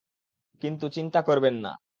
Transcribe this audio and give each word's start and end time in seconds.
কিন্তু, 0.61 0.85
চিন্তা 0.89 1.19
করবেন 1.21 1.55
না। 1.55 1.71